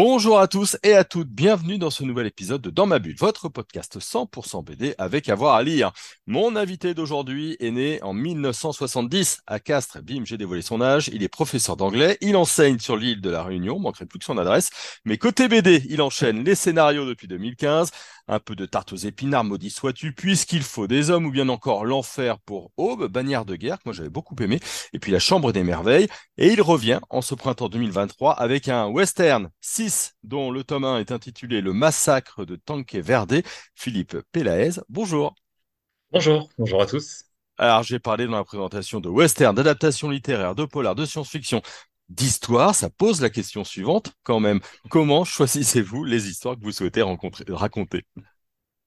[0.00, 3.16] Bonjour à tous et à toutes, bienvenue dans ce nouvel épisode de Dans ma bulle,
[3.18, 5.90] votre podcast 100% BD avec avoir à lire.
[6.28, 10.00] Mon invité d'aujourd'hui est né en 1970 à Castres.
[10.00, 11.08] Bim, j'ai dévoilé son âge.
[11.12, 14.38] Il est professeur d'anglais, il enseigne sur l'île de la Réunion, manquerait plus que son
[14.38, 14.70] adresse.
[15.04, 17.90] Mais côté BD, il enchaîne les scénarios depuis 2015,
[18.28, 21.84] un peu de tarte aux épinards, maudit sois-tu, puisqu'il faut des hommes ou bien encore
[21.84, 24.60] l'enfer pour Aube, bannière de guerre, que moi j'avais beaucoup aimé,
[24.92, 26.08] et puis la Chambre des merveilles.
[26.36, 30.98] Et il revient en ce printemps 2023 avec un western 6, dont le tome 1
[31.00, 33.42] est intitulé Le massacre de Tanque Verde.
[33.74, 35.34] Philippe Pélaez, bonjour.
[36.12, 37.24] Bonjour, bonjour à tous.
[37.58, 41.60] Alors, j'ai parlé dans la présentation de western, d'adaptation littéraire, de polar, de science-fiction,
[42.08, 42.74] d'histoire.
[42.74, 44.60] Ça pose la question suivante, quand même.
[44.90, 48.04] Comment choisissez-vous les histoires que vous souhaitez raconter?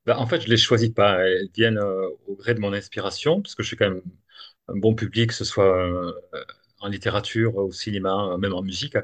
[0.06, 1.20] Ben, en fait, je les choisis pas.
[1.20, 4.02] Elles viennent euh, au gré de mon inspiration, parce que je suis quand même
[4.68, 6.12] un bon public, que ce soit euh,
[6.80, 8.96] en littérature, au cinéma, même en musique.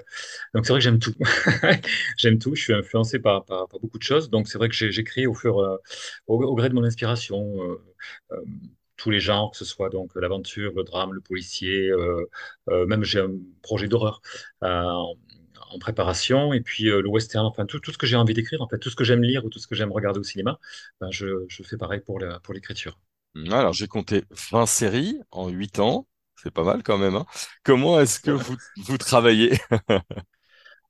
[0.53, 1.13] Donc c'est vrai que j'aime tout.
[2.17, 2.55] j'aime tout.
[2.55, 3.45] Je suis influencé par,
[3.81, 4.29] beaucoup de choses.
[4.29, 5.77] Donc c'est vrai que j'écris euh,
[6.27, 7.77] au gré de mon inspiration.
[8.97, 12.25] Euh, euh, tous les genres, que ce soit donc l'aventure, le drame, le policier, euh,
[12.69, 13.31] euh, même j'ai un
[13.61, 14.21] projet d'horreur
[14.63, 14.83] euh,
[15.71, 18.61] en, préparation, et puis euh, le western, enfin tout, tout ce que j'ai envie d'écrire,
[18.61, 20.59] en fait, tout ce que j'aime lire ou tout ce que j'aime regarder au cinéma,
[21.01, 22.99] ben, je, je fais pareil pour la- pour l'écriture.
[23.51, 26.07] Alors, j'ai compté 20 séries en 8 ans.
[26.35, 27.25] C'est pas mal quand même, hein.
[27.63, 29.53] Comment est-ce que vous, vous travaillez?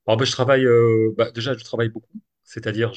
[0.08, 2.92] Alors, ben, je travaille, euh, bah, déjà, je travaille beaucoup, c'est-à-dire,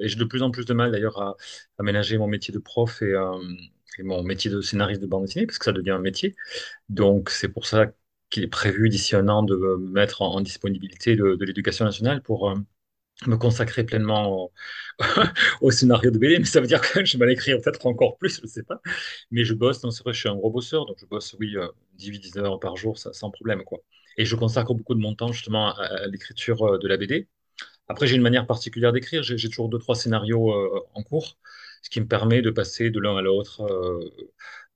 [0.00, 1.36] et j'ai de plus en plus de mal d'ailleurs à,
[1.78, 3.38] à ménager mon métier de prof et, euh,
[3.98, 6.36] et mon métier de scénariste de bande dessinée, parce que ça devient un métier.
[6.88, 7.86] Donc, c'est pour ça
[8.30, 12.50] qu'il est prévu d'ici un an de me mettre en, disponibilité de, l'éducation nationale pour
[12.50, 12.54] euh,
[13.26, 14.50] me consacrer pleinement
[15.60, 16.38] au, scénario de BD.
[16.38, 18.80] Mais ça veut dire que je vais l'écrire peut-être encore plus, je ne sais pas.
[19.30, 21.68] Mais je bosse, c'est vrai, je suis un gros bosseur, donc je bosse, oui, euh,
[21.94, 23.80] 18 heures par jour, sans problème, quoi.
[24.16, 27.28] Et je consacre beaucoup de mon temps justement à, l'écriture euh, de la BD.
[27.88, 29.22] Après, j'ai une manière particulière d'écrire.
[29.22, 31.38] J'ai toujours deux, trois scénarios euh, en cours,
[31.82, 33.62] ce qui me permet de passer de l'un à l'autre.
[33.62, 34.00] euh,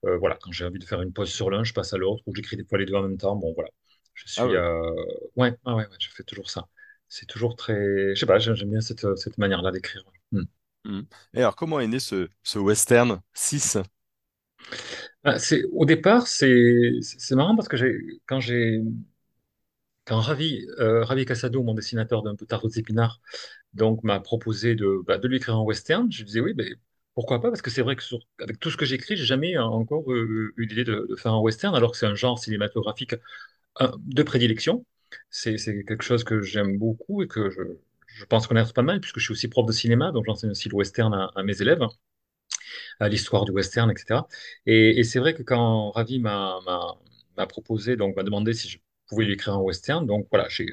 [0.06, 2.22] euh, voilà, quand j'ai envie de faire une pause sur l'un, je passe à l'autre,
[2.26, 3.36] ou j'écris des fois les deux en même temps.
[3.36, 3.70] Bon, voilà.
[4.14, 4.48] Je Ah suis.
[4.48, 4.56] ouais.
[4.56, 4.90] euh,
[5.36, 6.68] Ouais, ouais, ouais, ouais, je fais toujours ça.
[7.08, 7.74] C'est toujours très.
[8.14, 10.04] Je sais pas, j'aime bien cette, cette manière-là d'écrire.
[10.32, 10.42] Hmm.
[10.84, 11.02] Hmm.
[11.34, 13.78] Et alors, comment est né ce, ce western 6?
[15.24, 15.36] Ah,
[15.72, 17.00] au départ, c'est
[17.32, 17.76] marrant parce que
[18.26, 18.82] quand j'ai
[20.04, 23.20] quand Ravi, euh, Ravi Casado, mon dessinateur d'un peu tarte aux épinards,
[23.74, 26.66] donc m'a proposé de, bah, de lui écrire en western, je disais oui, mais
[27.14, 27.48] pourquoi pas?
[27.48, 28.02] Parce que c'est vrai que
[28.40, 31.74] avec tout ce que j'écris, j'ai jamais encore euh, eu l'idée de, faire un western,
[31.74, 33.14] alors que c'est un genre cinématographique
[33.80, 34.84] euh, de prédilection.
[35.30, 39.24] C'est quelque chose que j'aime beaucoup et que je, pense connaître pas mal, puisque je
[39.24, 41.80] suis aussi prof de cinéma, donc j'enseigne aussi le western à, mes élèves,
[43.00, 44.20] l'histoire du western, etc.
[44.66, 46.60] Et, c'est vrai que quand Ravi m'a
[47.48, 50.66] proposé, donc m'a demandé si je pouvais lui écrire un western, donc voilà, j'ai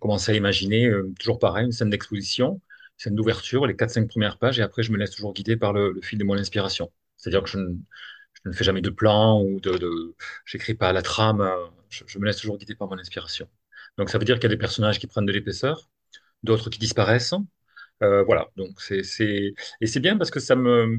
[0.00, 2.60] commencé à imaginer, euh, toujours pareil, une scène d'exposition,
[3.00, 5.72] scène d'ouverture, les quatre cinq premières pages, et après je me laisse toujours guider par
[5.72, 6.92] le, fil de mon inspiration.
[7.16, 7.74] C'est-à-dire que je ne,
[8.44, 12.18] je ne fais jamais de plan ou de, de j'écris pas la trame, euh, je,
[12.18, 13.48] me laisse toujours guider par mon inspiration.
[13.98, 15.88] Donc ça veut dire qu'il y a des personnages qui prennent de l'épaisseur,
[16.42, 17.34] d'autres qui disparaissent,
[18.02, 19.02] euh, voilà, donc c'est...
[19.80, 20.98] Et c'est bien parce que ça me...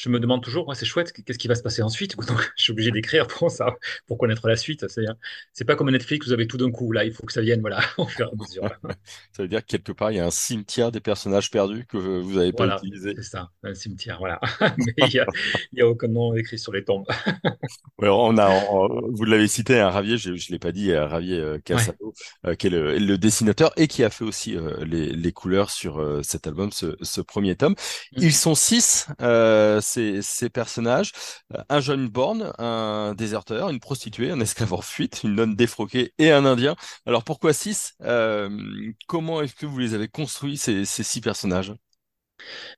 [0.00, 2.16] Je me demande toujours, ouais, c'est chouette, qu'est-ce qui va se passer ensuite?
[2.28, 3.74] Donc, je suis obligé d'écrire pour ça,
[4.06, 4.86] pour connaître la suite.
[4.88, 5.04] C'est,
[5.52, 7.60] c'est pas comme Netflix, vous avez tout d'un coup, là, il faut que ça vienne,
[7.60, 8.70] voilà, au fur et à mesure.
[9.32, 11.96] Ça veut dire que quelque part, il y a un cimetière des personnages perdus que
[11.96, 13.14] vous n'avez pas Voilà, utilisé.
[13.16, 14.40] c'est ça, un cimetière, voilà.
[14.78, 15.14] Mais il
[15.72, 17.06] y a, aucun nom écrit sur les tombes.
[17.98, 21.38] On a, on- vous l'avez cité, un Ravier, je ne l'ai pas dit, euh, Ravier
[21.38, 21.88] euh, Ouais.
[21.88, 22.12] Casado,
[22.46, 25.70] euh, qui est le, le dessinateur et qui a fait aussi euh, les, les couleurs
[25.70, 27.74] sur euh, cet album, ce, ce premier tome.
[28.16, 28.22] Mm.
[28.22, 31.12] Ils sont six, euh, ces, ces personnages.
[31.54, 36.12] Euh, Un jeune borgne, un déserteur, une prostituée, un esclave en fuite, une nonne défroquée
[36.18, 36.76] et un Indien.
[37.06, 37.94] Alors pourquoi six?
[38.02, 38.50] Euh,
[39.06, 41.74] comment est-ce que vous les avez construits, ces, ces six personnages?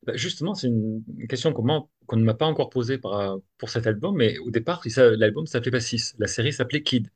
[0.06, 4.38] Bah, justement, c'est une question qu'on ne m'a pas encore posée pour cet album, mais
[4.38, 7.08] au départ, l'album ne s'appelait pas Six, la série s'appelait Kid.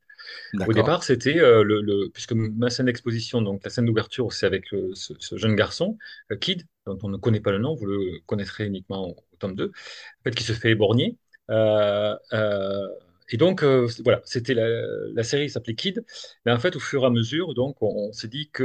[0.66, 4.46] Au départ, c'était euh, le, le- puisque ma scène d'exposition, donc la scène d'ouverture, c'est
[4.46, 5.98] avec euh, ce, ce jeune garçon,
[6.32, 6.64] euh, Kid,
[6.94, 10.22] dont on ne connaît pas le nom, vous le connaîtrez uniquement au, tome 2, en
[10.24, 11.16] fait, qui se fait éborgner.
[11.50, 12.88] Euh, euh,
[13.30, 14.66] et donc, euh, voilà, c'était la,
[15.14, 16.04] la série s'appelait Kid.
[16.44, 18.64] Mais en fait, au fur et à mesure, donc, on, on s'est dit que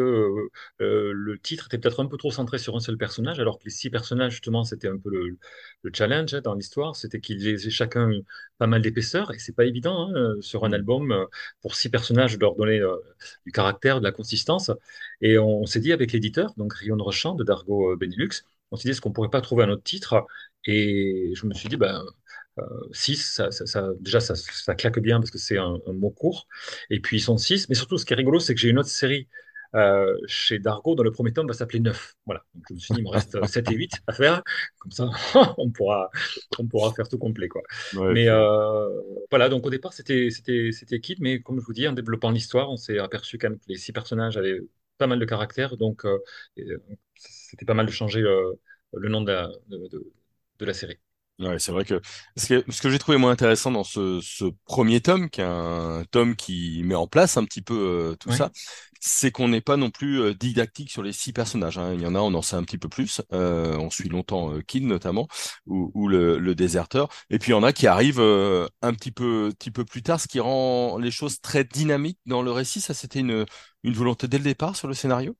[0.81, 3.65] euh, le titre était peut-être un peu trop centré sur un seul personnage, alors que
[3.65, 5.37] les six personnages, justement, c'était un peu le,
[5.83, 6.95] le challenge hein, dans l'histoire.
[6.95, 8.09] C'était qu'ils aient chacun
[8.57, 9.31] pas mal d'épaisseur.
[9.33, 10.73] Et c'est pas évident hein, euh, sur un Mm.
[10.73, 11.27] album,
[11.61, 12.95] pour six personnages, de leur donner euh,
[13.45, 14.71] du caractère, de la consistance.
[15.21, 18.29] Et on, on s'est dit avec l'éditeur, donc Rion Rochant de Dargo Benelux,
[18.71, 20.25] on s'est dit, est-ce qu'on pourrait pas trouver un autre titre?
[20.65, 22.03] Et je me suis dit, ben,
[22.91, 24.35] 6, ça, ça- ça- déjà, ça,
[24.75, 26.47] claque bien parce que c'est un, un mot court.
[26.89, 27.69] Et puis, ils sont 6.
[27.69, 29.27] Mais surtout, ce qui est rigolo, c'est que j'ai une autre série
[29.75, 32.15] euh, chez Dargo, dont le premier tome va s'appeler 9.
[32.25, 32.45] Voilà.
[32.53, 34.41] Donc, je me suis dit, il me reste 7 et 8 à faire.
[34.79, 35.09] Comme ça,
[35.57, 36.09] on pourra,
[36.57, 37.61] on pourra faire tout complet, quoi.
[37.93, 38.89] Ouais, Mais euh,
[39.29, 40.29] voilà, donc au départ, c'était,
[41.01, 41.17] Kid.
[41.21, 43.77] Mais comme je vous dis, en développant l'histoire, on s'est aperçu quand même que les
[43.77, 44.61] six personnages avaient
[44.97, 45.77] pas mal de caractère.
[45.77, 46.17] Donc, euh,
[46.59, 46.77] euh,
[47.15, 48.53] c'était pas mal de changer euh,
[48.93, 50.11] le nom de la, de, de-
[50.59, 50.97] de la série.
[51.37, 51.99] Ouais, c'est vrai que
[52.37, 55.43] ce que, ce que j'ai trouvé moins intéressant dans ce, ce premier tome, qui est
[55.43, 57.73] un tome qui met en place un petit peu
[58.13, 58.31] euh, tout Ouais.
[58.31, 58.51] ça,
[59.01, 61.77] c'est qu'on n'est pas non plus euh, didactique sur les six personnages.
[61.77, 61.93] hein.
[61.93, 63.21] Il y en a, on en sait un petit peu plus.
[63.33, 65.27] Euh, on suit longtemps euh, Kid notamment,
[65.65, 67.09] ou, ou le, le déserteur.
[67.29, 70.03] Et puis il y en a qui arrivent euh, un petit peu, petit peu plus
[70.03, 72.79] tard, ce qui rend les choses très dynamiques dans le récit.
[72.79, 73.45] Ça, c'était une,
[73.83, 75.35] une volonté dès le départ sur le scénario?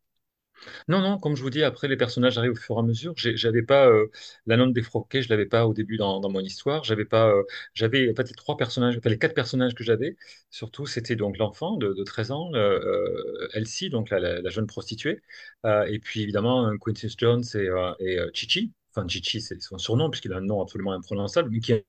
[0.88, 3.14] Non, non, comme je vous dis, après les personnages arrivent au fur et à mesure.
[3.18, 4.08] J'avais pas euh,
[4.46, 6.84] la nonne défroquée, je l'avais pas au début dans, mon histoire.
[6.84, 7.44] J'avais pas, euh,
[7.74, 10.16] j'avais en les trois personnages, les quatre personnages que j'avais.
[10.50, 15.22] Surtout, c'était donc l'enfant de, de 13 ans, euh, Elsie, donc la, jeune prostituée,
[15.66, 18.72] Euh, et puis évidemment Quincy Jones et, Chichi.
[18.96, 21.86] Enfin, Chichi, c'est son surnom puisqu'il a un nom absolument imprononçable, mais qui est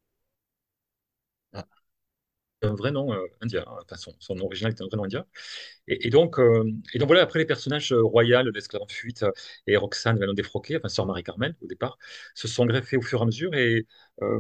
[2.63, 3.65] un vrai nom euh, indien.
[3.67, 3.77] hein.
[3.85, 5.25] Enfin, son, son nom original est un vrai nom indien.
[5.89, 6.65] Et, et donc, euh,
[6.95, 9.33] et donc voilà, après les personnages euh, royaux, l'esclave en fuite euh,
[9.67, 11.99] et Roxane, Valon défroquée, enfin sœur Marie-Carmel au départ,
[12.35, 13.87] se sont greffés au fur et à mesure et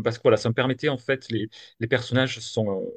[0.04, 2.90] parce que voilà, ça me permettait en fait, les, les personnages sont,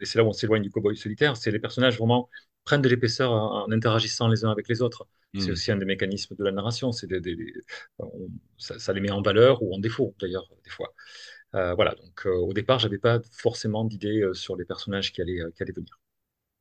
[0.00, 2.28] et c'est là où on s'éloigne du cowboy solitaire, c'est les personnages vraiment
[2.64, 5.06] prennent de l'épaisseur en, en interagissant les uns avec les autres.
[5.36, 5.52] C'est Hmm.
[5.52, 7.52] aussi un des mécanismes de la narration, c'est des, des- des-
[7.98, 8.28] on-
[8.58, 10.94] ça, ça les met en valeur ou en défaut d'ailleurs des fois.
[11.54, 15.20] Euh, voilà, donc euh, au départ, j'avais pas forcément d'idée euh, sur les personnages qui
[15.20, 16.00] allaient, qui allaient venir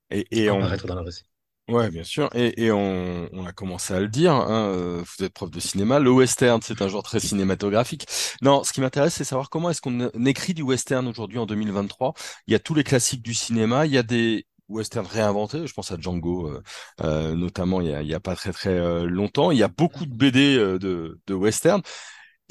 [0.09, 1.23] Et, et on, apparaître dans le récit.
[1.69, 2.29] Ouais, bien sûr.
[2.35, 5.99] Et, et on, on a commencé à le dire, hein, vous êtes prof de cinéma,
[5.99, 8.05] le western, c'est un genre très cinématographique.
[8.41, 12.13] Non, ce qui m'intéresse, c'est savoir comment est-ce qu'on écrit du western aujourd'hui en 2023.
[12.47, 15.73] Il y a tous les classiques du cinéma, il y a des westerns réinventés, je
[15.73, 16.63] pense à Django, euh,
[17.01, 19.51] euh, notamment il y a, il y a pas très très euh, longtemps.
[19.51, 21.81] Il y a beaucoup de BD de, de western.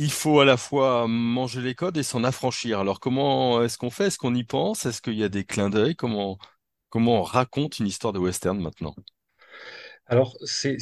[0.00, 2.80] Il faut à la fois manger les codes et s'en affranchir.
[2.80, 4.06] Alors comment est-ce qu'on fait?
[4.06, 4.84] Est-ce qu'on y pense?
[4.84, 5.94] Est-ce qu'il y a des clins d'œil?
[5.94, 6.38] Comment,
[6.88, 8.94] comment on raconte une histoire de western maintenant?
[10.06, 10.76] Alors, c'est,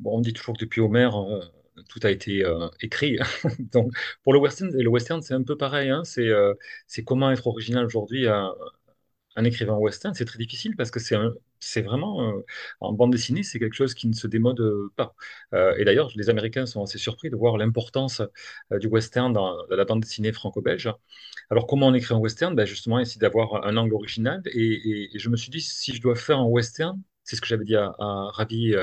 [0.00, 1.40] bon, on dit toujours que depuis Homère, euh,
[1.88, 3.18] tout a été euh, écrit.
[3.72, 3.92] Donc,
[4.22, 5.90] pour le western, le western, c'est un peu pareil.
[5.90, 6.02] hein.
[6.04, 6.54] C'est euh,
[6.86, 8.26] c'est comment être original aujourd'hui.
[9.36, 12.44] Un écrivain western, c'est très difficile parce que c'est un- c'est vraiment, euh,
[12.80, 15.14] en bande dessinée, c'est quelque chose qui ne se démode euh, pas.
[15.54, 18.22] Euh, et d'ailleurs, les Américains sont assez surpris de voir l'importance
[18.72, 20.90] du western dans, la bande dessinée franco-belge.
[21.50, 22.54] Alors, comment on écrit un western?
[22.54, 24.42] Ben, justement, essayer d'avoir un angle original.
[24.46, 27.64] Et, je me suis dit, si je dois faire un western, c'est ce que j'avais
[27.64, 28.74] dit à, à Ravi,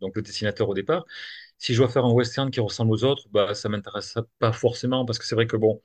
[0.00, 1.06] donc le dessinateur au départ,
[1.58, 5.04] si je dois faire un western qui ressemble aux autres, bah, ça m'intéresse pas forcément
[5.04, 5.80] parce que c'est vrai que bon,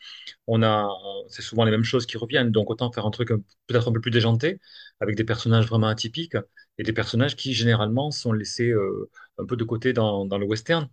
[0.47, 0.89] on a,
[1.29, 2.51] c'est souvent les mêmes choses qui reviennent.
[2.51, 3.29] Donc, autant faire un truc
[3.67, 4.59] peut-être un peu plus déjanté,
[4.99, 6.35] avec des personnages vraiment atypiques
[6.77, 10.45] et des personnages qui, généralement, sont laissés euh, un peu de côté dans, dans le
[10.45, 10.89] western.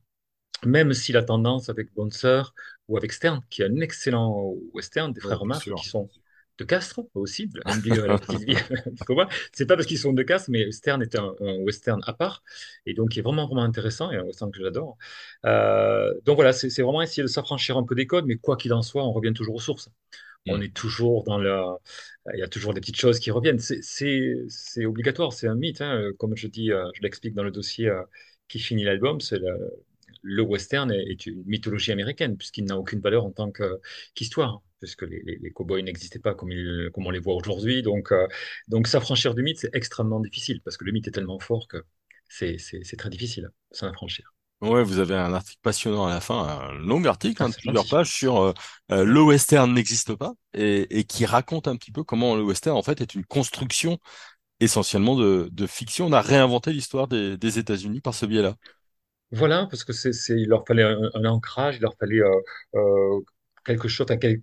[0.64, 2.54] Même si la tendance avec Bonne Sœur
[2.88, 5.76] ou avec Stern, qui est un excellent western des Ouais, frères Marx, sûr.
[5.76, 6.08] qui sont
[6.58, 7.64] de Castres aussi, la
[8.06, 8.18] la.
[9.52, 12.42] C'est pas parce qu'ils sont de Castres, mais Stern est un, un western à part,
[12.86, 14.96] et donc qui est vraiment, vraiment intéressant, et un western que j'adore.
[15.44, 18.72] Euh, donc voilà, c'est vraiment essayer de s'affranchir un peu des codes, mais quoi qu'il
[18.72, 19.90] en soit, on revient toujours aux sources.
[20.48, 20.62] On Hmm.
[20.62, 21.54] est toujours dans le...
[22.34, 23.58] Il y a toujours des petites choses qui reviennent.
[23.58, 25.80] C'est obligatoire, c'est un mythe.
[25.80, 26.10] hein.
[26.18, 28.02] Comme je dis, euh, je l'explique dans le dossier euh,
[28.48, 29.56] qui finit l'album, c'est le,
[30.22, 33.50] le western est, est une mythologie américaine, puisqu'il n'a aucune valeur en tant
[34.14, 37.82] qu'histoire, puisque les, les, les cow-boys n'existaient pas comme, ils- comme on les voit aujourd'hui.
[37.82, 38.26] Donc, euh,
[38.68, 41.84] donc s'affranchir du mythe, c'est extrêmement difficile, parce que le mythe est tellement fort que
[42.28, 42.56] c'est
[42.98, 44.32] très difficile de s'en affranchir.
[44.60, 47.54] Ouais, vous avez un article passionnant à la fin, un long article Ah, hein, de
[47.54, 48.52] plusieurs pages sur euh,
[48.90, 52.76] euh, le western n'existe pas et, et qui raconte un petit peu comment le western
[52.76, 53.98] en fait est une construction
[54.60, 56.06] essentiellement de, de fiction.
[56.06, 58.56] On a réinventé l'histoire des, des États-Unis par ce biais-là.
[59.30, 62.20] Voilà, parce que c'est, c'est- il leur fallait un, un ancrage, il leur fallait
[62.74, 63.20] euh,
[63.64, 64.42] quelque chose, enfin, quel-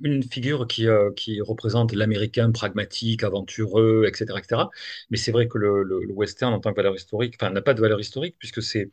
[0.00, 4.70] une figure qui, euh, qui représente l'Américain pragmatique, aventureux, etc., etc.
[5.10, 8.00] Mais c'est vrai que le, western, en tant que valeur historique, n'a pas de valeur
[8.00, 8.90] historique, puisque c'est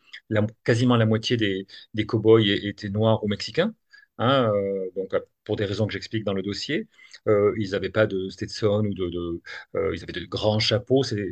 [0.64, 3.74] quasiment la moitié des, des cow-boys étaient noirs ou mexicains.
[4.18, 5.12] hein, euh, donc
[5.44, 6.88] pour des raisons que j'explique dans le dossier.
[7.28, 9.42] Euh, ils n'avaient pas de Stetson ou de,
[9.76, 11.26] euh, ils avaient de grands chapeaux, c'est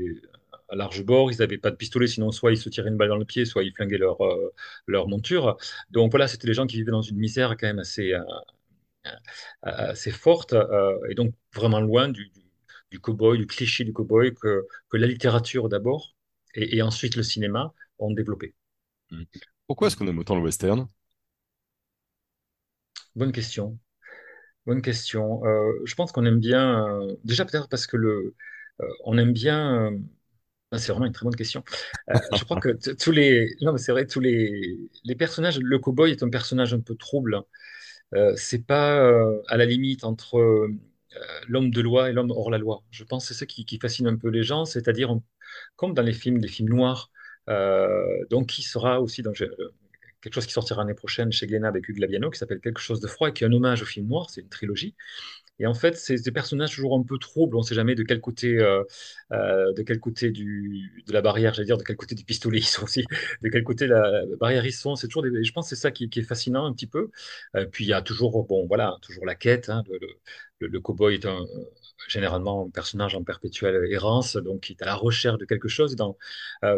[0.69, 3.09] à large bord, ils n'avaient pas de pistolet, sinon soit ils se tiraient une balle
[3.09, 4.53] dans le pied, soit ils flinguaient leur, euh,
[4.88, 5.57] leur monture.
[5.91, 8.23] Donc voilà, c'était des gens qui vivaient dans une misère quand même assez, euh, euh,
[9.62, 12.41] assez forte, euh, et donc vraiment loin du, du,
[12.91, 16.15] du cow-boy, du cliché du cow-boy que, que la littérature d'abord,
[16.56, 18.56] et, et ensuite le cinéma ont développé.
[19.12, 19.24] Mm.
[19.68, 20.88] Pourquoi est-ce qu'on aime autant le western?
[23.15, 23.77] Bonne question.
[24.65, 25.44] Bonne question.
[25.46, 28.36] Euh, je pense qu'on aime bien, euh, déjà peut-être parce que le,
[28.82, 29.91] euh, on aime bien.
[29.91, 29.98] euh,
[30.72, 31.63] ah, c'est vraiment une très bonne question.
[32.12, 35.60] Euh, je crois que tous les, non mais c'est vrai, tous les, les personnages.
[35.60, 37.41] Le cowboy est un personnage un peu trouble.
[38.15, 40.75] Euh, c'est pas euh, à la limite entre euh,
[41.47, 42.83] l'homme de loi et l'homme hors la loi.
[42.91, 45.15] Je pense que c'est ça qui, fascine un peu les gens, c'est-à-dire
[45.75, 47.11] comme dans les films, les films noirs.
[48.47, 49.23] Qui sera aussi
[50.21, 52.99] quelque chose qui sortira l'année prochaine chez Glénat avec Hugues Labiano, qui s'appelle Quelque chose
[52.99, 54.29] de froid et qui est un hommage au film noir.
[54.29, 54.95] C'est une trilogie.
[55.59, 57.55] Et en fait, c'est des personnages toujours un peu troubles.
[57.55, 58.83] On ne sait jamais de quel côté, euh,
[59.31, 62.59] euh, de quel côté du, de la barrière, j'allais dire, de quel côté du pistolet
[62.59, 63.05] ils sont aussi,
[63.41, 64.95] de quel côté la, barrière ils sont.
[64.95, 67.11] C'est toujours je pense que c'est ça qui, est fascinant un petit peu.
[67.55, 69.69] Euh, puis il y a toujours, bon, voilà, toujours la quête.
[69.69, 69.83] hein.
[69.89, 69.99] le,
[70.59, 71.27] le, le, cow-boy est
[72.07, 75.95] généralement un personnage en perpétuelle errance, donc qui est à la recherche de quelque chose.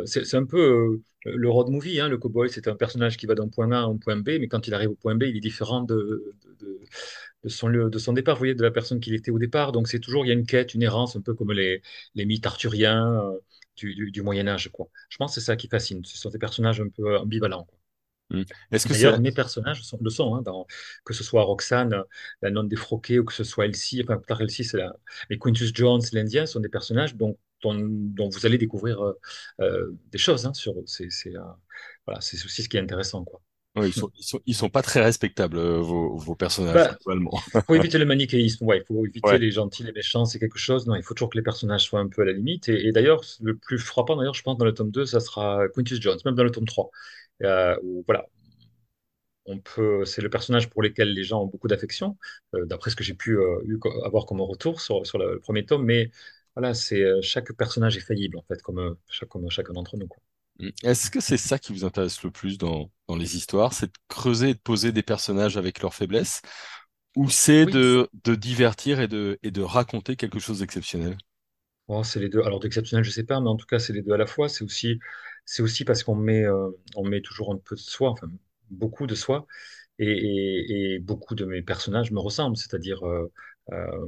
[0.06, 2.00] C'est, un peu le road movie.
[2.00, 2.10] Hein.
[2.10, 4.48] Le cow-boy, c'est un personnage qui va d'un point A à un point B, mais
[4.48, 6.34] quand il arrive au point B, il est différent de,
[7.44, 9.72] de son lieu, de son départ, vous voyez, de la personne qu'il était au départ.
[9.72, 11.82] Donc c'est toujours, il y a une quête, une errance, un peu comme les,
[12.16, 13.40] les mythes arthuriens euh,
[13.76, 14.90] du, du, du Moyen Âge, quoi.
[15.10, 16.04] Je pense que c'est ça qui fascine.
[16.06, 17.78] Ce sont des personnages un peu ambivalents, quoi.
[18.32, 18.44] Mm.
[18.72, 20.66] Est-ce que D'ailleurs, mes personnages sont, le sont, hein, dans,
[21.06, 22.04] que ce soit Roxane,
[22.42, 24.96] la nonne défroquée, ou que ce soit Elsie, enfin, plus Elsie, c'est la,
[25.30, 29.20] mais Quintus Jones, l'Indien, sont des personnages dont, dont, dont vous allez découvrir euh,
[29.62, 30.76] euh, des choses hein, sur.
[30.86, 31.42] C'est, c'est, euh,
[32.06, 33.42] voilà, c'est aussi ce qui est intéressant, quoi.
[33.76, 36.98] Ouais, ils sont, ils sont, ils sont pas très respectables, euh, vos, vos personnages, Bah,
[37.06, 37.32] globalement.
[37.68, 39.40] faut éviter le manichéisme, ouais, il faut éviter Ouais.
[39.40, 40.88] les gentils, les méchants, c'est quelque chose.
[40.88, 42.70] Non, il faut toujours que les personnages soient un peu à la limite.
[42.70, 45.68] Et, et d'ailleurs, le plus frappant, d'ailleurs, je pense, dans le tome 2, ça sera
[45.76, 46.92] Quintus Jones, même dans le tome 3.
[47.44, 48.28] Euh, où, voilà,
[49.46, 52.18] on peut, c'est le personnage pour lequel les gens ont beaucoup d'affection,
[52.56, 53.60] euh, d'après ce que j'ai pu euh,
[54.06, 55.84] avoir comme retour sur, sur le, le premier tome.
[55.86, 56.12] Mais
[56.56, 60.22] voilà, c'est chaque personnage est faillible, en fait, comme, chaque, comme chacun d'entre nous, quoi.
[60.62, 60.72] Mm.
[60.84, 63.74] Est-ce que c'est ça qui vous intéresse le plus dans, dans les histoires?
[63.74, 66.42] C'est de creuser et de poser des personnages avec leurs faiblesses?
[67.16, 71.18] Ou c'est Oui, de, de divertir et de, et de raconter quelque chose d'exceptionnel?
[71.88, 72.42] Bon, c'est les deux.
[72.42, 74.48] Alors d'exceptionnel, je sais pas, mais en tout cas, c'est les deux à la fois.
[74.50, 75.00] C'est aussi,
[75.46, 78.28] c'est aussi parce qu'on met, euh, on met toujours un peu de soi, enfin
[78.70, 79.46] beaucoup de soi,
[80.00, 82.58] et, et- et beaucoup de mes personnages me ressemblent.
[82.58, 83.32] C'est-à-dire, euh,
[83.74, 84.08] euh,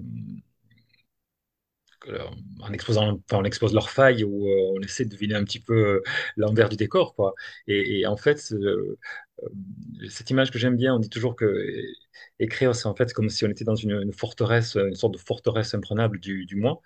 [2.59, 5.59] en exposant, enfin, on expose leurs failles ou euh, on essaie de deviner un petit
[5.59, 6.03] peu euh,
[6.37, 7.33] l'envers du décor, quoi.
[7.67, 8.97] Et, en fait, euh,
[9.43, 9.49] euh,
[10.09, 11.83] cette image que j'aime bien, on dit toujours que euh,
[12.39, 15.73] écrire, c'est en fait comme si on était dans une, forteresse, une sorte de forteresse
[15.73, 16.81] imprenable du, du moi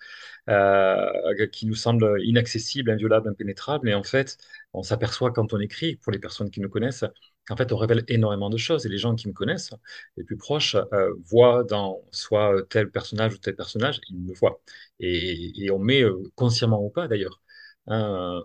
[0.50, 3.90] euh, qui nous semble inaccessible, inviolable, impénétrable.
[3.90, 4.38] Et en fait,
[4.74, 7.06] on s'aperçoit quand on écrit, pour les personnes qui nous connaissent,
[7.48, 8.86] qu'en fait, on révèle énormément de choses.
[8.86, 9.74] Et les gens qui me connaissent,
[10.18, 14.62] les plus proches, euh, voient dans soit tel personnage ou tel personnage, ils me voient.
[15.00, 17.42] Et, et on met, euh, consciemment ou pas d'ailleurs,
[17.88, 18.44] hein,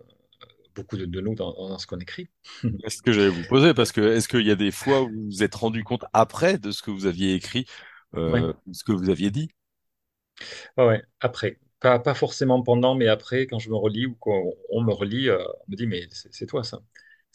[0.74, 2.28] beaucoup de, de nous dans, dans ce qu'on écrit.
[2.84, 5.08] C'est ce que j'allais vous poser, parce que est-ce qu'il y a des fois où
[5.10, 7.66] vous vous êtes rendu compte après de ce que vous aviez écrit,
[8.16, 9.50] euh, ce que vous aviez dit?
[10.76, 11.02] ouais, ouais.
[11.20, 11.58] Après.
[11.80, 14.40] Pas, pas forcément pendant, mais après, quand je me relis ou quand
[14.70, 16.80] on me relit, euh, on me dit, mais c'est toi ça.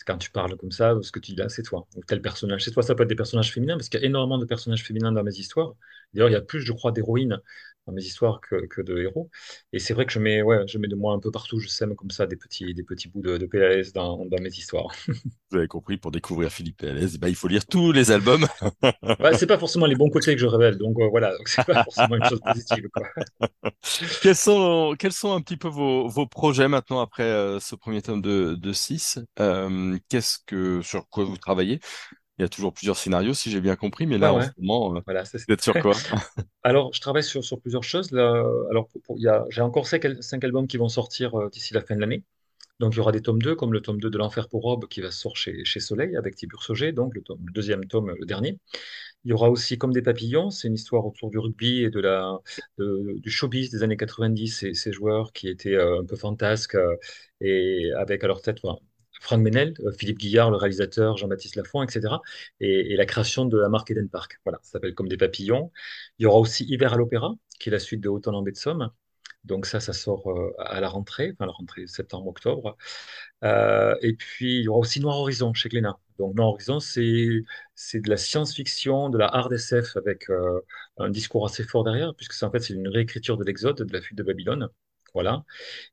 [0.05, 1.87] Quand tu parles comme ça, ce que tu dis là, c'est toi.
[1.95, 2.83] Ou tel personnage, c'est toi.
[2.83, 5.23] Ça peut être des personnages féminins, parce qu'il y a énormément de personnages féminins dans
[5.23, 5.73] mes histoires.
[6.13, 7.39] D'ailleurs, il y a plus, je crois, d'héroïnes
[7.87, 9.29] dans mes histoires que, que de héros.
[9.73, 11.59] Et c'est vrai que je mets, ouais, je mets de moi un peu partout.
[11.59, 14.49] Je sème comme ça des petits, des petits bouts de, de PLS dans, dans mes
[14.49, 14.93] histoires.
[15.51, 18.45] Vous avez compris, pour découvrir Philippe Pérez, eh ben, il faut lire tous les albums.
[19.19, 21.83] Ouais, c'est pas forcément les bons côtés que je révèle, donc euh, voilà, c'est pas
[21.83, 23.03] forcément une chose positive, quoi.
[24.21, 28.01] Quels sont, quels sont un petit peu vos, vos projets maintenant après euh, ce premier
[28.01, 29.19] tome de, de 6?
[29.39, 31.79] Euh, qu'est-ce que, sur quoi vous travaillez?
[32.39, 34.43] Il y a toujours plusieurs scénarios, si j'ai bien compris, mais Ouais, là, en ouais,
[34.43, 36.01] ce moment, euh, voilà, c'est vous êtes sur quoi?
[36.63, 38.11] Alors, je travaille sur, sur plusieurs choses.
[38.11, 38.29] Là,
[38.69, 41.35] alors, pour- pour- il y a, j'ai encore cinq, al- cinq albums qui vont sortir
[41.39, 42.23] euh, d'ici la fin de l'année.
[42.79, 44.87] Donc, il y aura des tomes 2, comme le tome 2 de L'Enfer pour Robe
[44.87, 48.13] qui va sortir chez, chez Soleil avec Tibur Sauger, donc le, tome- le deuxième tome,
[48.19, 48.59] le dernier.
[49.25, 51.99] Il y aura aussi Comme des papillons, c'est une histoire autour du rugby et de
[52.01, 52.37] la,
[52.79, 56.75] de- du showbiz des années 90, et ces joueurs qui étaient euh, un peu fantasques
[56.75, 56.95] euh,
[57.41, 58.79] et avec à leur tête voilà,
[59.21, 62.15] Franck Menel, euh, Philippe Guillard, le réalisateur, Jean-Baptiste Lafont, etc.
[62.59, 64.39] Et, la création de la marque Eden Park.
[64.45, 65.71] Voilà, ça s'appelle Comme des papillons.
[66.19, 68.51] Il y aura aussi Hiver à l'Opéra, qui est la suite de Autant en baie
[68.51, 68.91] de Somme
[69.43, 72.77] Donc ça, ça sort euh, à la rentrée, enfin la rentrée septembre-octobre.
[73.43, 75.99] Euh, et puis, il y aura aussi Noir Horizon chez Glénat.
[76.19, 80.27] Donc Noir Horizon, c'est de la science-fiction, de la hard SF avec
[80.97, 83.93] un discours assez fort derrière, puisque c'est en fait c'est une réécriture de l'Exode, de
[83.93, 84.69] la fuite de Babylone.
[85.13, 85.43] Voilà.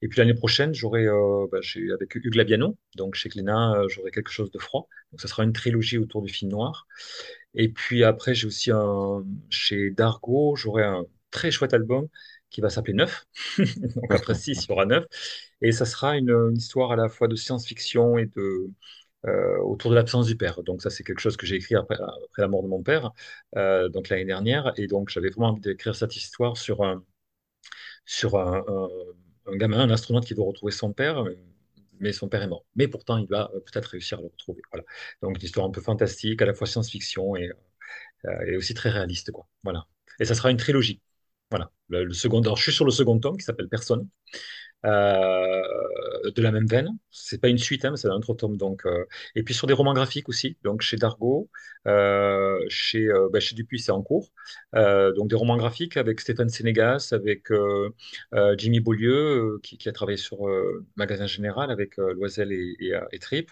[0.02, 1.06] Et puis l'année prochaine, j'aurai
[1.50, 1.58] bah,
[1.94, 4.88] avec Hugues Labiano, donc chez Glénat, j'aurai quelque chose de froid.
[5.12, 6.86] Donc ça sera une trilogie autour du film noir.
[7.54, 8.70] Et puis après, j'ai aussi
[9.50, 12.08] chez Dargo, j'aurai un très chouette album
[12.50, 13.26] qui va s'appeler Neuf.
[13.58, 15.04] Donc après 6, il y aura Neuf.
[15.60, 18.70] Et ça sera une, histoire à la fois de science-fiction et de,
[19.26, 20.62] euh, autour de l'absence du père.
[20.62, 21.96] Donc ça, c'est quelque chose que j'ai écrit après,
[22.38, 23.12] la mort de mon père,
[23.56, 24.72] euh, donc l'année dernière.
[24.76, 27.04] Et donc j'avais vraiment envie d'écrire cette histoire sur un,
[28.04, 28.64] sur un,
[29.46, 31.24] un, gamin, un astronaute qui veut retrouver son père,
[32.00, 32.64] mais son père est mort.
[32.76, 34.62] Mais pourtant, il va peut-être réussir à le retrouver.
[34.72, 34.84] Voilà.
[35.22, 37.50] Donc une histoire un peu fantastique, à la fois science-fiction et,
[38.26, 39.32] euh, et aussi très réaliste.
[39.32, 39.46] Quoi.
[39.62, 39.86] Voilà.
[40.20, 41.00] Et ça sera une trilogie.
[41.50, 41.70] Voilà.
[41.88, 44.08] Le, second, alors, je suis sur le second tome qui s'appelle Personne.
[44.84, 45.62] Euh,
[46.34, 46.88] de la même veine.
[47.10, 48.56] C'est pas une suite, hein, c'est un autre tome.
[48.56, 50.56] Donc, euh, et puis sur des romans graphiques aussi.
[50.62, 51.50] Donc chez Dargo,
[51.86, 54.30] euh, chez, bah, chez Dupuis, c'est en cours.
[54.74, 57.48] donc des romans graphiques avec Stéphane Sénégas, avec
[58.58, 60.38] Jimmy Beaulieu, qui, qui, a travaillé sur
[60.96, 63.50] Magasin Général avec Loisel et, et, et Trip.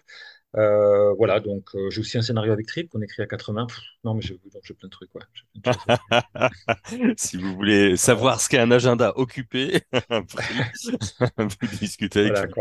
[0.57, 3.67] Euh, voilà, donc euh, j'ai aussi un scénario avec Trip qu'on écrit à 80.
[4.05, 5.11] non, mais j'ai plein de trucs.
[5.15, 5.23] Ouais.
[7.17, 9.81] si vous voulez savoir ce qu'est un agenda occupé,
[11.39, 12.53] vous discutez avec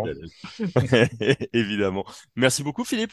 [1.53, 2.05] Évidemment.
[2.35, 3.11] Merci beaucoup, Philippe.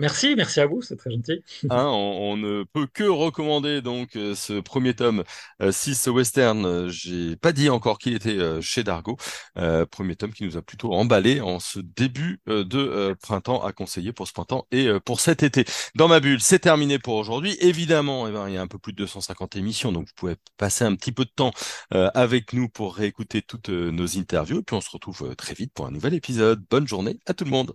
[0.00, 1.44] Merci, merci à vous, c'est très gentil.
[1.70, 5.24] Hein, on, ne peut que recommander donc euh, ce premier tome
[5.70, 6.64] 6 euh, western.
[6.64, 9.18] Euh, j'ai pas dit encore qu'il était chez Dargo.
[9.90, 14.26] premier tome qui nous a plutôt emballé en ce début de printemps à conseiller pour
[14.26, 15.64] ce printemps et pour cet été.
[15.94, 17.56] Dans ma bulle, c'est terminé pour aujourd'hui.
[17.60, 20.36] Évidemment, eh ben, il y a un peu plus de 250 émissions, donc vous pouvez
[20.56, 21.52] passer un petit peu de temps
[21.90, 24.60] avec nous pour réécouter toutes nos interviews.
[24.60, 26.64] Et puis on se retrouve très vite pour un nouvel épisode.
[26.70, 27.74] Bonne journée à tout le monde.